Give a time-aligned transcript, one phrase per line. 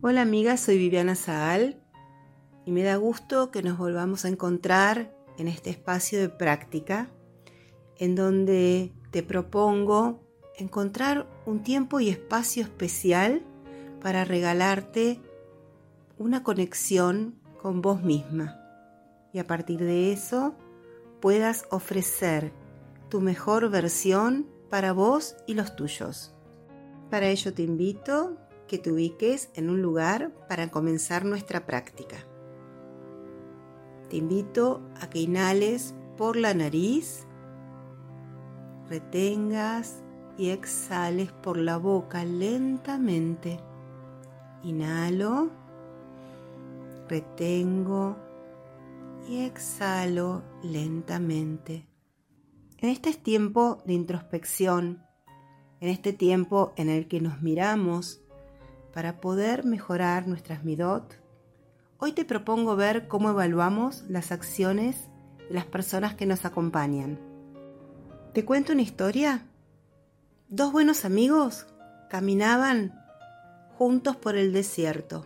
[0.00, 1.82] Hola amiga, soy Viviana Zaal
[2.64, 7.10] y me da gusto que nos volvamos a encontrar en este espacio de práctica
[7.96, 10.20] en donde te propongo
[10.56, 13.42] encontrar un tiempo y espacio especial
[14.00, 15.20] para regalarte
[16.16, 18.56] una conexión con vos misma
[19.32, 20.54] y a partir de eso
[21.20, 22.52] puedas ofrecer
[23.08, 26.32] tu mejor versión para vos y los tuyos.
[27.10, 28.36] Para ello te invito
[28.68, 32.16] que te ubiques en un lugar para comenzar nuestra práctica.
[34.08, 37.26] Te invito a que inhales por la nariz,
[38.88, 40.02] retengas
[40.38, 43.60] y exhales por la boca lentamente.
[44.62, 45.50] Inhalo,
[47.08, 48.16] retengo
[49.28, 51.86] y exhalo lentamente.
[52.78, 55.02] En este tiempo de introspección,
[55.80, 58.22] en este tiempo en el que nos miramos
[58.92, 61.18] para poder mejorar nuestras midot,
[61.98, 65.08] hoy te propongo ver cómo evaluamos las acciones
[65.48, 67.18] de las personas que nos acompañan.
[68.32, 69.46] ¿Te cuento una historia?
[70.48, 71.66] Dos buenos amigos
[72.08, 72.94] caminaban
[73.76, 75.24] juntos por el desierto.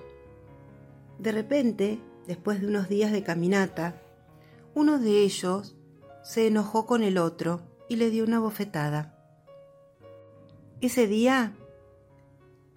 [1.19, 3.95] De repente, después de unos días de caminata,
[4.75, 5.77] uno de ellos
[6.23, 9.15] se enojó con el otro y le dio una bofetada.
[10.81, 11.55] Ese día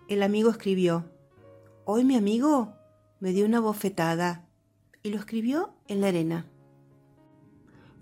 [0.07, 1.05] el amigo escribió,
[1.85, 2.73] Hoy mi amigo
[3.19, 4.47] me dio una bofetada
[5.03, 6.45] y lo escribió en la arena.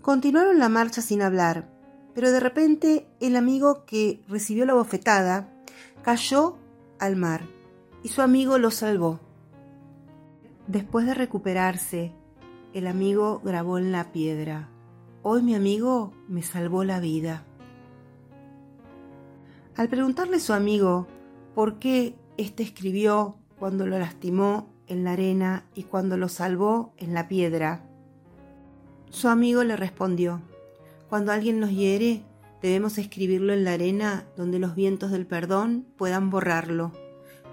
[0.02, 1.68] Continuaron la marcha sin hablar,
[2.14, 5.50] pero de repente el amigo que recibió la bofetada
[6.02, 6.56] cayó
[6.98, 7.46] al mar
[8.02, 9.20] y su amigo lo salvó.
[10.66, 12.12] Después de recuperarse,
[12.72, 14.68] el amigo grabó en la piedra,
[15.22, 17.44] Hoy mi amigo me salvó la vida.
[19.74, 21.06] Al preguntarle a su amigo
[21.54, 27.14] por qué éste escribió cuando lo lastimó en la arena y cuando lo salvó en
[27.14, 27.88] la piedra.
[29.10, 30.42] Su amigo le respondió,
[31.08, 32.24] cuando alguien nos hiere,
[32.60, 36.92] debemos escribirlo en la arena donde los vientos del perdón puedan borrarlo.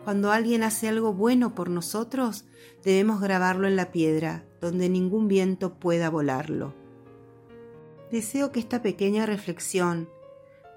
[0.03, 2.45] Cuando alguien hace algo bueno por nosotros,
[2.84, 6.73] debemos grabarlo en la piedra, donde ningún viento pueda volarlo.
[8.11, 10.09] Deseo que esta pequeña reflexión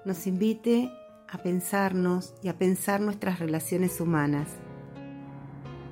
[0.05, 0.91] nos invite
[1.35, 4.47] a pensarnos y a pensar nuestras relaciones humanas,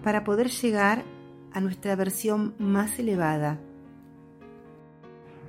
[0.01, 1.03] para poder llegar
[1.51, 3.59] a nuestra versión más elevada.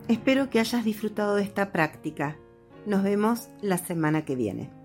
[0.08, 2.36] Espero que hayas disfrutado de esta práctica.
[2.86, 4.83] Nos vemos la semana que viene.